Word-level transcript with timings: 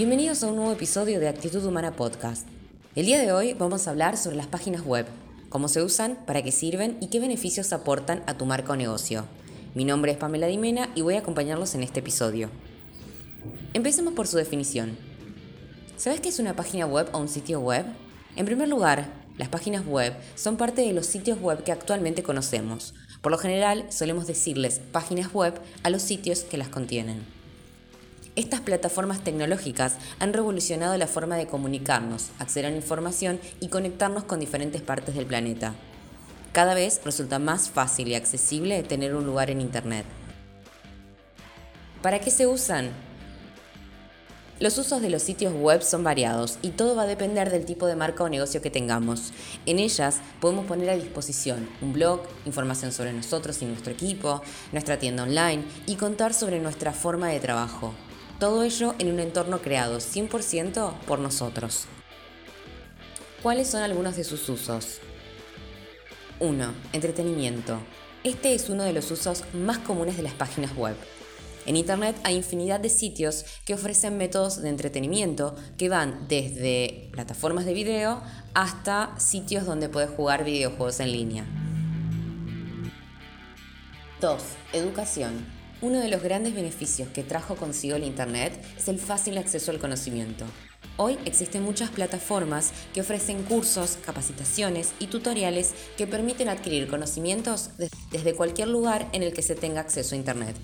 Bienvenidos 0.00 0.42
a 0.42 0.46
un 0.46 0.56
nuevo 0.56 0.72
episodio 0.72 1.20
de 1.20 1.28
Actitud 1.28 1.62
Humana 1.62 1.92
Podcast. 1.92 2.48
El 2.96 3.04
día 3.04 3.20
de 3.20 3.32
hoy 3.32 3.52
vamos 3.52 3.86
a 3.86 3.90
hablar 3.90 4.16
sobre 4.16 4.34
las 4.36 4.46
páginas 4.46 4.80
web, 4.80 5.04
cómo 5.50 5.68
se 5.68 5.82
usan, 5.82 6.16
para 6.24 6.40
qué 6.40 6.52
sirven 6.52 6.96
y 7.02 7.08
qué 7.08 7.20
beneficios 7.20 7.70
aportan 7.74 8.22
a 8.26 8.38
tu 8.38 8.46
marca 8.46 8.72
o 8.72 8.76
negocio. 8.76 9.26
Mi 9.74 9.84
nombre 9.84 10.12
es 10.12 10.16
Pamela 10.16 10.46
Dimena 10.46 10.88
y 10.94 11.02
voy 11.02 11.16
a 11.16 11.18
acompañarlos 11.18 11.74
en 11.74 11.82
este 11.82 12.00
episodio. 12.00 12.48
Empecemos 13.74 14.14
por 14.14 14.26
su 14.26 14.38
definición. 14.38 14.96
¿Sabes 15.98 16.22
qué 16.22 16.30
es 16.30 16.38
una 16.38 16.56
página 16.56 16.86
web 16.86 17.10
o 17.12 17.18
un 17.18 17.28
sitio 17.28 17.60
web? 17.60 17.84
En 18.36 18.46
primer 18.46 18.68
lugar, 18.68 19.12
las 19.36 19.50
páginas 19.50 19.84
web 19.84 20.14
son 20.34 20.56
parte 20.56 20.80
de 20.80 20.94
los 20.94 21.04
sitios 21.04 21.38
web 21.42 21.62
que 21.62 21.72
actualmente 21.72 22.22
conocemos. 22.22 22.94
Por 23.20 23.32
lo 23.32 23.36
general, 23.36 23.84
solemos 23.90 24.26
decirles 24.26 24.80
páginas 24.92 25.34
web 25.34 25.60
a 25.82 25.90
los 25.90 26.00
sitios 26.00 26.40
que 26.40 26.56
las 26.56 26.70
contienen. 26.70 27.39
Estas 28.36 28.60
plataformas 28.60 29.24
tecnológicas 29.24 29.96
han 30.20 30.32
revolucionado 30.32 30.96
la 30.96 31.08
forma 31.08 31.36
de 31.36 31.48
comunicarnos, 31.48 32.30
acceder 32.38 32.66
a 32.66 32.70
la 32.70 32.76
información 32.76 33.40
y 33.58 33.68
conectarnos 33.68 34.22
con 34.22 34.38
diferentes 34.38 34.82
partes 34.82 35.16
del 35.16 35.26
planeta. 35.26 35.74
Cada 36.52 36.74
vez 36.74 37.00
resulta 37.04 37.40
más 37.40 37.70
fácil 37.70 38.08
y 38.08 38.14
accesible 38.14 38.82
tener 38.84 39.16
un 39.16 39.26
lugar 39.26 39.50
en 39.50 39.60
Internet. 39.60 40.06
¿Para 42.02 42.20
qué 42.20 42.30
se 42.30 42.46
usan? 42.46 42.90
Los 44.60 44.78
usos 44.78 45.02
de 45.02 45.10
los 45.10 45.22
sitios 45.22 45.54
web 45.54 45.82
son 45.82 46.04
variados 46.04 46.58
y 46.62 46.70
todo 46.70 46.94
va 46.94 47.02
a 47.02 47.06
depender 47.06 47.50
del 47.50 47.64
tipo 47.64 47.86
de 47.86 47.96
marca 47.96 48.24
o 48.24 48.28
negocio 48.28 48.62
que 48.62 48.70
tengamos. 48.70 49.32
En 49.66 49.78
ellas 49.78 50.18
podemos 50.40 50.66
poner 50.66 50.90
a 50.90 50.96
disposición 50.96 51.68
un 51.80 51.94
blog, 51.94 52.20
información 52.46 52.92
sobre 52.92 53.12
nosotros 53.12 53.60
y 53.62 53.64
nuestro 53.64 53.92
equipo, 53.92 54.42
nuestra 54.70 54.98
tienda 54.98 55.22
online 55.24 55.64
y 55.86 55.96
contar 55.96 56.32
sobre 56.32 56.60
nuestra 56.60 56.92
forma 56.92 57.28
de 57.28 57.40
trabajo. 57.40 57.94
Todo 58.40 58.62
ello 58.62 58.94
en 58.98 59.12
un 59.12 59.20
entorno 59.20 59.60
creado 59.60 59.98
100% 59.98 60.94
por 61.00 61.18
nosotros. 61.18 61.84
¿Cuáles 63.42 63.68
son 63.68 63.82
algunos 63.82 64.16
de 64.16 64.24
sus 64.24 64.48
usos? 64.48 64.98
1. 66.38 66.72
Entretenimiento. 66.94 67.78
Este 68.24 68.54
es 68.54 68.70
uno 68.70 68.84
de 68.84 68.94
los 68.94 69.10
usos 69.10 69.44
más 69.52 69.76
comunes 69.76 70.16
de 70.16 70.22
las 70.22 70.32
páginas 70.32 70.74
web. 70.74 70.96
En 71.66 71.76
Internet 71.76 72.16
hay 72.24 72.36
infinidad 72.36 72.80
de 72.80 72.88
sitios 72.88 73.44
que 73.66 73.74
ofrecen 73.74 74.16
métodos 74.16 74.62
de 74.62 74.70
entretenimiento 74.70 75.54
que 75.76 75.90
van 75.90 76.26
desde 76.26 77.10
plataformas 77.12 77.66
de 77.66 77.74
video 77.74 78.22
hasta 78.54 79.14
sitios 79.18 79.66
donde 79.66 79.90
puedes 79.90 80.08
jugar 80.08 80.44
videojuegos 80.44 81.00
en 81.00 81.12
línea. 81.12 81.44
2. 84.22 84.42
Educación. 84.72 85.59
Uno 85.82 86.00
de 86.00 86.08
los 86.08 86.22
grandes 86.22 86.54
beneficios 86.54 87.08
que 87.08 87.22
trajo 87.22 87.56
consigo 87.56 87.96
el 87.96 88.04
Internet 88.04 88.52
es 88.76 88.88
el 88.88 88.98
fácil 88.98 89.38
acceso 89.38 89.70
al 89.70 89.78
conocimiento. 89.78 90.44
Hoy 90.98 91.18
existen 91.24 91.62
muchas 91.62 91.88
plataformas 91.88 92.72
que 92.92 93.00
ofrecen 93.00 93.44
cursos, 93.44 93.96
capacitaciones 94.04 94.92
y 94.98 95.06
tutoriales 95.06 95.72
que 95.96 96.06
permiten 96.06 96.50
adquirir 96.50 96.86
conocimientos 96.86 97.70
desde 98.10 98.34
cualquier 98.34 98.68
lugar 98.68 99.08
en 99.12 99.22
el 99.22 99.32
que 99.32 99.40
se 99.40 99.54
tenga 99.54 99.80
acceso 99.80 100.14
a 100.14 100.18
Internet. 100.18 100.54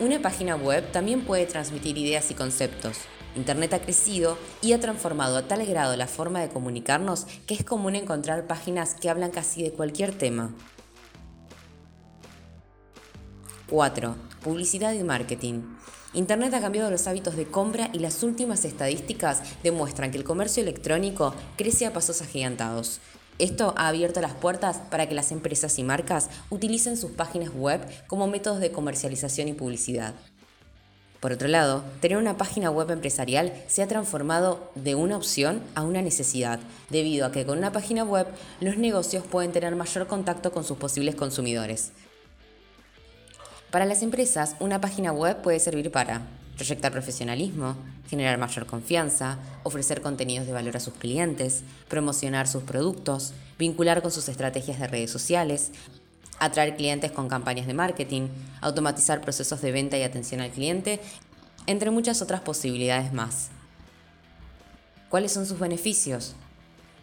Una 0.00 0.20
página 0.20 0.56
web 0.56 0.92
también 0.92 1.22
puede 1.22 1.46
transmitir 1.46 1.96
ideas 1.96 2.30
y 2.30 2.34
conceptos. 2.34 2.98
Internet 3.36 3.72
ha 3.72 3.80
crecido 3.80 4.36
y 4.60 4.74
ha 4.74 4.80
transformado 4.80 5.38
a 5.38 5.48
tal 5.48 5.64
grado 5.64 5.96
la 5.96 6.06
forma 6.06 6.42
de 6.42 6.50
comunicarnos 6.50 7.26
que 7.46 7.54
es 7.54 7.64
común 7.64 7.96
encontrar 7.96 8.46
páginas 8.46 8.94
que 8.94 9.08
hablan 9.08 9.30
casi 9.30 9.62
de 9.62 9.72
cualquier 9.72 10.12
tema. 10.12 10.54
4. 13.70 14.16
Publicidad 14.42 14.92
y 14.94 15.04
marketing. 15.04 15.62
Internet 16.12 16.52
ha 16.54 16.60
cambiado 16.60 16.90
los 16.90 17.06
hábitos 17.06 17.36
de 17.36 17.46
compra 17.46 17.88
y 17.92 18.00
las 18.00 18.24
últimas 18.24 18.64
estadísticas 18.64 19.42
demuestran 19.62 20.10
que 20.10 20.18
el 20.18 20.24
comercio 20.24 20.60
electrónico 20.64 21.34
crece 21.56 21.86
a 21.86 21.92
pasos 21.92 22.20
agigantados. 22.20 22.98
Esto 23.38 23.72
ha 23.76 23.86
abierto 23.86 24.20
las 24.20 24.34
puertas 24.34 24.78
para 24.90 25.08
que 25.08 25.14
las 25.14 25.30
empresas 25.30 25.78
y 25.78 25.84
marcas 25.84 26.30
utilicen 26.50 26.96
sus 26.96 27.12
páginas 27.12 27.54
web 27.54 27.80
como 28.08 28.26
métodos 28.26 28.58
de 28.58 28.72
comercialización 28.72 29.46
y 29.46 29.52
publicidad. 29.52 30.14
Por 31.20 31.32
otro 31.32 31.46
lado, 31.46 31.84
tener 32.00 32.18
una 32.18 32.36
página 32.36 32.70
web 32.70 32.90
empresarial 32.90 33.52
se 33.68 33.82
ha 33.82 33.88
transformado 33.88 34.72
de 34.74 34.96
una 34.96 35.16
opción 35.16 35.62
a 35.76 35.82
una 35.82 36.02
necesidad, 36.02 36.58
debido 36.88 37.24
a 37.24 37.30
que 37.30 37.46
con 37.46 37.58
una 37.58 37.72
página 37.72 38.02
web 38.02 38.26
los 38.60 38.78
negocios 38.78 39.24
pueden 39.24 39.52
tener 39.52 39.76
mayor 39.76 40.08
contacto 40.08 40.50
con 40.50 40.64
sus 40.64 40.76
posibles 40.76 41.14
consumidores. 41.14 41.92
Para 43.70 43.84
las 43.84 44.02
empresas, 44.02 44.56
una 44.58 44.80
página 44.80 45.12
web 45.12 45.42
puede 45.42 45.60
servir 45.60 45.92
para 45.92 46.22
proyectar 46.56 46.90
profesionalismo, 46.90 47.76
generar 48.08 48.36
mayor 48.36 48.66
confianza, 48.66 49.38
ofrecer 49.62 50.02
contenidos 50.02 50.48
de 50.48 50.52
valor 50.52 50.76
a 50.76 50.80
sus 50.80 50.94
clientes, 50.94 51.62
promocionar 51.88 52.48
sus 52.48 52.64
productos, 52.64 53.32
vincular 53.58 54.02
con 54.02 54.10
sus 54.10 54.28
estrategias 54.28 54.80
de 54.80 54.88
redes 54.88 55.12
sociales, 55.12 55.70
atraer 56.40 56.74
clientes 56.74 57.12
con 57.12 57.28
campañas 57.28 57.68
de 57.68 57.74
marketing, 57.74 58.28
automatizar 58.60 59.20
procesos 59.20 59.60
de 59.62 59.70
venta 59.70 59.96
y 59.96 60.02
atención 60.02 60.40
al 60.40 60.50
cliente, 60.50 61.00
entre 61.68 61.92
muchas 61.92 62.22
otras 62.22 62.40
posibilidades 62.40 63.12
más. 63.12 63.50
¿Cuáles 65.08 65.30
son 65.30 65.46
sus 65.46 65.60
beneficios? 65.60 66.34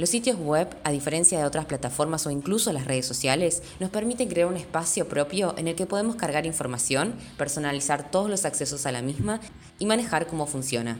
Los 0.00 0.08
sitios 0.08 0.38
web, 0.38 0.66
a 0.82 0.92
diferencia 0.92 1.38
de 1.38 1.44
otras 1.44 1.66
plataformas 1.66 2.26
o 2.26 2.30
incluso 2.30 2.72
las 2.72 2.86
redes 2.86 3.04
sociales, 3.04 3.62
nos 3.80 3.90
permiten 3.90 4.30
crear 4.30 4.48
un 4.48 4.56
espacio 4.56 5.06
propio 5.06 5.54
en 5.58 5.68
el 5.68 5.74
que 5.74 5.84
podemos 5.84 6.16
cargar 6.16 6.46
información, 6.46 7.12
personalizar 7.36 8.10
todos 8.10 8.30
los 8.30 8.46
accesos 8.46 8.86
a 8.86 8.92
la 8.92 9.02
misma 9.02 9.40
y 9.78 9.84
manejar 9.84 10.26
cómo 10.26 10.46
funciona. 10.46 10.96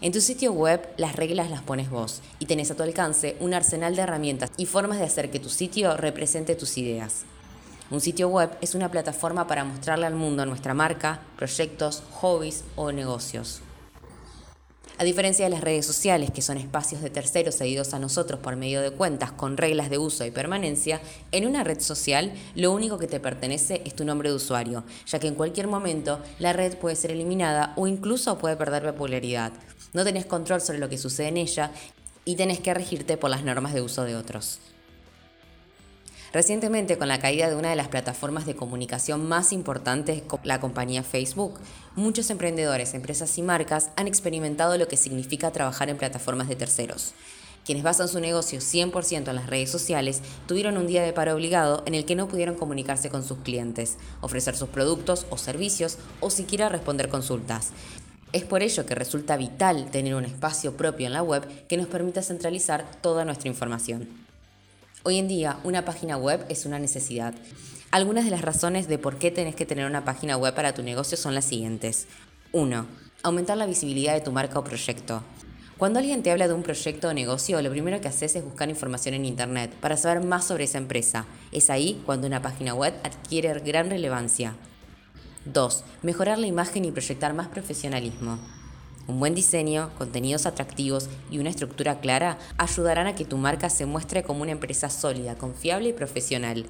En 0.00 0.12
tu 0.12 0.20
sitio 0.20 0.52
web 0.52 0.90
las 0.96 1.16
reglas 1.16 1.50
las 1.50 1.62
pones 1.62 1.90
vos 1.90 2.22
y 2.38 2.46
tenés 2.46 2.70
a 2.70 2.76
tu 2.76 2.84
alcance 2.84 3.36
un 3.40 3.52
arsenal 3.52 3.96
de 3.96 4.02
herramientas 4.02 4.52
y 4.56 4.66
formas 4.66 5.00
de 5.00 5.06
hacer 5.06 5.32
que 5.32 5.40
tu 5.40 5.48
sitio 5.48 5.96
represente 5.96 6.54
tus 6.54 6.78
ideas. 6.78 7.24
Un 7.90 8.00
sitio 8.00 8.28
web 8.28 8.50
es 8.60 8.76
una 8.76 8.92
plataforma 8.92 9.48
para 9.48 9.64
mostrarle 9.64 10.06
al 10.06 10.14
mundo 10.14 10.46
nuestra 10.46 10.72
marca, 10.72 11.20
proyectos, 11.36 12.04
hobbies 12.12 12.62
o 12.76 12.92
negocios. 12.92 13.60
A 15.02 15.04
diferencia 15.04 15.44
de 15.46 15.50
las 15.50 15.62
redes 15.62 15.84
sociales, 15.84 16.30
que 16.30 16.42
son 16.42 16.58
espacios 16.58 17.02
de 17.02 17.10
terceros 17.10 17.56
cedidos 17.56 17.92
a 17.92 17.98
nosotros 17.98 18.38
por 18.38 18.54
medio 18.54 18.80
de 18.80 18.92
cuentas 18.92 19.32
con 19.32 19.56
reglas 19.56 19.90
de 19.90 19.98
uso 19.98 20.24
y 20.24 20.30
permanencia, 20.30 21.00
en 21.32 21.44
una 21.44 21.64
red 21.64 21.80
social 21.80 22.32
lo 22.54 22.70
único 22.70 22.98
que 22.98 23.08
te 23.08 23.18
pertenece 23.18 23.82
es 23.84 23.96
tu 23.96 24.04
nombre 24.04 24.28
de 24.28 24.36
usuario, 24.36 24.84
ya 25.08 25.18
que 25.18 25.26
en 25.26 25.34
cualquier 25.34 25.66
momento 25.66 26.20
la 26.38 26.52
red 26.52 26.76
puede 26.76 26.94
ser 26.94 27.10
eliminada 27.10 27.72
o 27.74 27.88
incluso 27.88 28.38
puede 28.38 28.54
perder 28.54 28.84
popularidad. 28.84 29.52
No 29.92 30.04
tenés 30.04 30.24
control 30.24 30.60
sobre 30.60 30.78
lo 30.78 30.88
que 30.88 30.98
sucede 30.98 31.26
en 31.26 31.38
ella 31.38 31.72
y 32.24 32.36
tenés 32.36 32.60
que 32.60 32.72
regirte 32.72 33.16
por 33.16 33.30
las 33.30 33.42
normas 33.42 33.74
de 33.74 33.82
uso 33.82 34.04
de 34.04 34.14
otros. 34.14 34.60
Recientemente, 36.32 36.96
con 36.96 37.08
la 37.08 37.18
caída 37.18 37.50
de 37.50 37.56
una 37.56 37.68
de 37.68 37.76
las 37.76 37.88
plataformas 37.88 38.46
de 38.46 38.56
comunicación 38.56 39.28
más 39.28 39.52
importantes, 39.52 40.22
la 40.44 40.60
compañía 40.60 41.02
Facebook, 41.02 41.60
muchos 41.94 42.30
emprendedores, 42.30 42.94
empresas 42.94 43.36
y 43.36 43.42
marcas 43.42 43.90
han 43.96 44.08
experimentado 44.08 44.78
lo 44.78 44.88
que 44.88 44.96
significa 44.96 45.50
trabajar 45.50 45.90
en 45.90 45.98
plataformas 45.98 46.48
de 46.48 46.56
terceros. 46.56 47.12
Quienes 47.66 47.84
basan 47.84 48.08
su 48.08 48.18
negocio 48.18 48.60
100% 48.60 49.28
en 49.28 49.36
las 49.36 49.46
redes 49.46 49.70
sociales 49.70 50.22
tuvieron 50.46 50.78
un 50.78 50.86
día 50.86 51.02
de 51.02 51.12
paro 51.12 51.34
obligado 51.34 51.82
en 51.84 51.94
el 51.94 52.06
que 52.06 52.16
no 52.16 52.28
pudieron 52.28 52.54
comunicarse 52.54 53.10
con 53.10 53.22
sus 53.22 53.38
clientes, 53.38 53.98
ofrecer 54.22 54.56
sus 54.56 54.70
productos 54.70 55.26
o 55.28 55.36
servicios 55.36 55.98
o 56.20 56.30
siquiera 56.30 56.70
responder 56.70 57.10
consultas. 57.10 57.72
Es 58.32 58.44
por 58.44 58.62
ello 58.62 58.86
que 58.86 58.94
resulta 58.94 59.36
vital 59.36 59.90
tener 59.90 60.14
un 60.14 60.24
espacio 60.24 60.78
propio 60.78 61.06
en 61.06 61.12
la 61.12 61.22
web 61.22 61.46
que 61.68 61.76
nos 61.76 61.88
permita 61.88 62.22
centralizar 62.22 62.90
toda 63.02 63.26
nuestra 63.26 63.50
información. 63.50 64.21
Hoy 65.04 65.18
en 65.18 65.26
día, 65.26 65.58
una 65.64 65.84
página 65.84 66.16
web 66.16 66.46
es 66.48 66.64
una 66.64 66.78
necesidad. 66.78 67.34
Algunas 67.90 68.24
de 68.24 68.30
las 68.30 68.42
razones 68.42 68.86
de 68.86 68.98
por 68.98 69.18
qué 69.18 69.32
tenés 69.32 69.56
que 69.56 69.66
tener 69.66 69.84
una 69.84 70.04
página 70.04 70.36
web 70.36 70.54
para 70.54 70.74
tu 70.74 70.84
negocio 70.84 71.16
son 71.16 71.34
las 71.34 71.44
siguientes. 71.44 72.06
1. 72.52 72.86
Aumentar 73.24 73.56
la 73.56 73.66
visibilidad 73.66 74.14
de 74.14 74.20
tu 74.20 74.30
marca 74.30 74.60
o 74.60 74.64
proyecto. 74.64 75.24
Cuando 75.76 75.98
alguien 75.98 76.22
te 76.22 76.30
habla 76.30 76.46
de 76.46 76.54
un 76.54 76.62
proyecto 76.62 77.08
o 77.08 77.14
negocio, 77.14 77.60
lo 77.62 77.70
primero 77.70 78.00
que 78.00 78.06
haces 78.06 78.36
es 78.36 78.44
buscar 78.44 78.70
información 78.70 79.16
en 79.16 79.24
Internet 79.24 79.72
para 79.80 79.96
saber 79.96 80.22
más 80.22 80.44
sobre 80.44 80.64
esa 80.64 80.78
empresa. 80.78 81.26
Es 81.50 81.68
ahí 81.68 82.00
cuando 82.06 82.28
una 82.28 82.40
página 82.40 82.72
web 82.72 82.94
adquiere 83.02 83.52
gran 83.58 83.90
relevancia. 83.90 84.54
2. 85.46 85.82
Mejorar 86.02 86.38
la 86.38 86.46
imagen 86.46 86.84
y 86.84 86.92
proyectar 86.92 87.34
más 87.34 87.48
profesionalismo. 87.48 88.38
Un 89.08 89.18
buen 89.18 89.34
diseño, 89.34 89.90
contenidos 89.98 90.46
atractivos 90.46 91.08
y 91.30 91.38
una 91.38 91.50
estructura 91.50 92.00
clara 92.00 92.38
ayudarán 92.56 93.08
a 93.08 93.14
que 93.14 93.24
tu 93.24 93.36
marca 93.36 93.68
se 93.68 93.84
muestre 93.84 94.22
como 94.22 94.42
una 94.42 94.52
empresa 94.52 94.90
sólida, 94.90 95.34
confiable 95.34 95.88
y 95.88 95.92
profesional. 95.92 96.66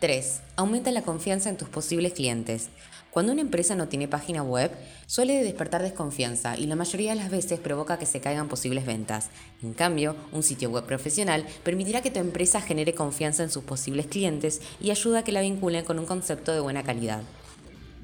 3. 0.00 0.40
Aumenta 0.56 0.90
la 0.92 1.02
confianza 1.02 1.50
en 1.50 1.56
tus 1.56 1.68
posibles 1.68 2.14
clientes. 2.14 2.68
Cuando 3.10 3.32
una 3.32 3.42
empresa 3.42 3.76
no 3.76 3.86
tiene 3.86 4.08
página 4.08 4.42
web, 4.42 4.72
suele 5.06 5.44
despertar 5.44 5.82
desconfianza 5.82 6.56
y 6.58 6.66
la 6.66 6.74
mayoría 6.74 7.10
de 7.10 7.20
las 7.20 7.30
veces 7.30 7.60
provoca 7.60 7.98
que 7.98 8.06
se 8.06 8.20
caigan 8.20 8.48
posibles 8.48 8.86
ventas. 8.86 9.30
En 9.62 9.72
cambio, 9.72 10.16
un 10.32 10.42
sitio 10.42 10.70
web 10.70 10.84
profesional 10.84 11.46
permitirá 11.62 12.02
que 12.02 12.10
tu 12.10 12.18
empresa 12.18 12.60
genere 12.60 12.92
confianza 12.92 13.44
en 13.44 13.50
sus 13.50 13.62
posibles 13.62 14.06
clientes 14.06 14.62
y 14.80 14.90
ayuda 14.90 15.20
a 15.20 15.24
que 15.24 15.32
la 15.32 15.42
vinculen 15.42 15.84
con 15.84 15.98
un 15.98 16.06
concepto 16.06 16.52
de 16.52 16.60
buena 16.60 16.82
calidad. 16.82 17.22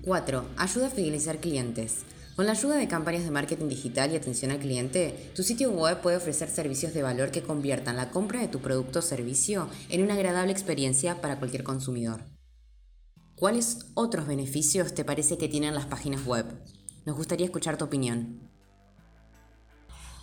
4. 0.05 0.45
Ayuda 0.57 0.87
a 0.87 0.91
fidelizar 0.91 1.39
clientes. 1.39 2.05
Con 2.41 2.47
la 2.47 2.53
ayuda 2.53 2.77
de 2.77 2.89
campañas 2.89 3.25
de 3.25 3.31
marketing 3.31 3.69
digital 3.69 4.11
y 4.11 4.17
atención 4.17 4.51
al 4.51 4.61
cliente, 4.61 5.31
tu 5.37 5.43
sitio 5.43 5.71
web 5.73 6.01
puede 6.01 6.17
ofrecer 6.17 6.49
servicios 6.49 6.95
de 6.95 7.03
valor 7.03 7.31
que 7.31 7.43
conviertan 7.43 7.99
la 7.99 8.09
compra 8.09 8.41
de 8.41 8.49
tu 8.49 8.61
producto 8.61 9.01
o 9.01 9.03
servicio 9.03 9.69
en 9.91 10.03
una 10.03 10.15
agradable 10.15 10.51
experiencia 10.51 11.21
para 11.21 11.39
cualquier 11.39 11.65
consumidor. 11.65 12.25
¿Cuáles 13.35 13.91
otros 13.93 14.27
beneficios 14.27 14.95
te 14.95 15.05
parece 15.05 15.37
que 15.37 15.51
tienen 15.51 15.75
las 15.75 15.85
páginas 15.85 16.25
web? 16.25 16.47
Nos 17.05 17.15
gustaría 17.15 17.45
escuchar 17.45 17.77
tu 17.77 17.85
opinión. 17.85 18.41